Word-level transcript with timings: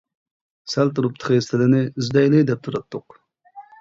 سەل 0.75 0.93
تۇرۇپ 0.99 1.21
تېخى 1.23 1.37
سىلىنى 1.49 1.81
ئىزدەيلى 1.91 2.41
دەپ 2.51 2.65
تۇراتتۇق! 2.69 3.19